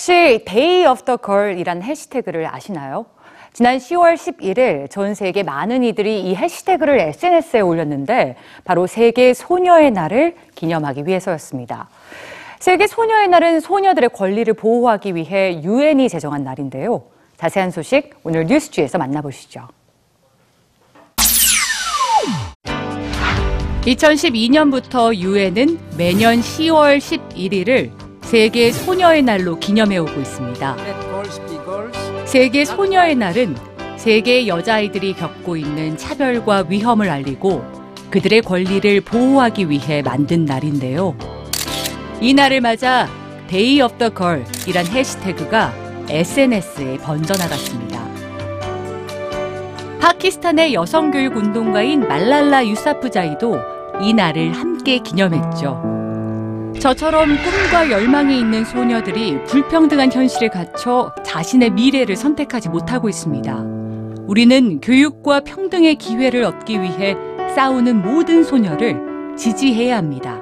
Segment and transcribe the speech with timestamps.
[0.00, 3.04] 혹시 Day of the Girl이란 해시태그를 아시나요?
[3.52, 10.36] 지난 10월 11일 전 세계 많은 이들이 이 해시태그를 SNS에 올렸는데 바로 세계 소녀의 날을
[10.54, 11.90] 기념하기 위해서였습니다.
[12.60, 17.02] 세계 소녀의 날은 소녀들의 권리를 보호하기 위해 유엔이 제정한 날인데요.
[17.36, 19.68] 자세한 소식 오늘 뉴스주에서 만나보시죠.
[23.82, 27.99] 2012년부터 유엔은 매년 10월 11일을
[28.30, 30.76] 세계 소녀의 날로 기념해 오고 있습니다.
[32.26, 33.56] 세계 소녀의 날은
[33.96, 37.64] 세계 여자아이들이 겪고 있는 차별과 위험을 알리고
[38.08, 41.16] 그들의 권리를 보호하기 위해 만든 날인데요.
[42.20, 43.08] 이 날을 맞아
[43.48, 45.74] Day of the Girl 이란 해시태그가
[46.08, 48.00] SNS에 번져나갔습니다.
[50.00, 53.58] 파키스탄의 여성 교육 운동가인 말랄라 유사프자이도
[54.02, 55.99] 이 날을 함께 기념했죠.
[56.78, 63.54] 저처럼 꿈과 열망이 있는 소녀들이 불평등한 현실에 갇혀 자신의 미래를 선택하지 못하고 있습니다.
[64.26, 67.16] 우리는 교육과 평등의 기회를 얻기 위해
[67.54, 70.40] 싸우는 모든 소녀를 지지해야 합니다.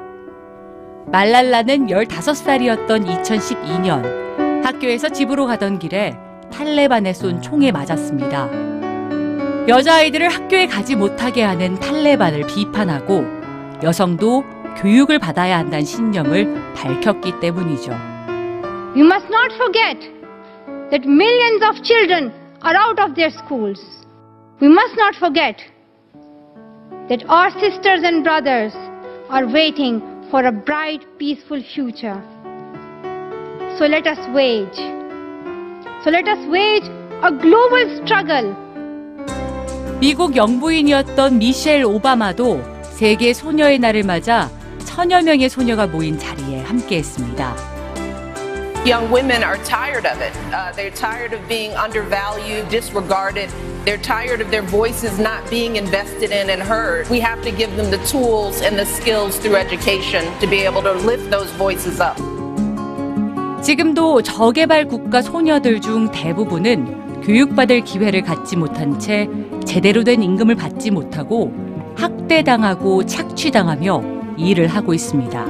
[1.06, 6.16] 말랄라는 15살이었던 2012년 학교에서 집으로 가던 길에
[6.52, 8.48] 탈레반에 쏜 총에 맞았습니다.
[9.68, 13.24] 여자아이들을 학교에 가지 못하게 하는 탈레반을 비판하고
[13.82, 14.44] 여성도
[14.80, 17.92] 교육을 받아야 한다는 신념을 밝혔기 때문이죠.
[18.94, 19.98] We must not forget
[20.90, 23.80] that millions of children are out of their schools.
[24.60, 25.56] We must not forget
[27.08, 28.74] that our sisters and brothers
[29.30, 32.20] are waiting for a bright, peaceful future.
[33.78, 34.78] So let us wage.
[36.04, 36.86] So let us wage
[37.22, 38.54] a global struggle
[40.00, 44.48] 미국 영부인이었던 미셸 오바마도 세계 소녀의 날을 맞아
[44.98, 47.54] 천여 명의 소녀가 모인 자리에 함께했습니다.
[48.84, 50.34] Young women are tired of it.
[50.50, 53.48] Uh, they're tired of being undervalued, disregarded.
[53.84, 57.08] They're tired of their voices not being invested in and heard.
[57.08, 60.82] We have to give them the tools and the skills through education to be able
[60.82, 62.18] to lift those voices up.
[63.62, 69.28] 지금도 저개발 국가 소녀들 중 대부분은 교육받을 기회를 갖지 못한 채
[69.64, 71.52] 제대로 된 임금을 받지 못하고
[71.94, 75.46] 학대당하고 착취당하며 일을 하고 있습니다.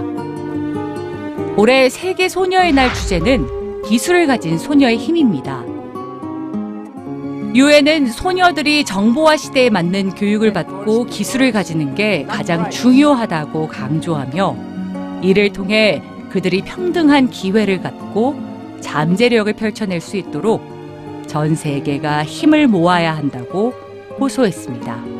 [1.57, 5.65] 올해 세계 소녀의 날 주제는 기술을 가진 소녀의 힘입니다.
[7.55, 14.57] 유엔은 소녀들이 정보화 시대에 맞는 교육을 받고 기술을 가지는 게 가장 중요하다고 강조하며
[15.23, 18.39] 이를 통해 그들이 평등한 기회를 갖고
[18.81, 20.63] 잠재력을 펼쳐낼 수 있도록
[21.27, 23.73] 전 세계가 힘을 모아야 한다고
[24.21, 25.18] 호소했습니다.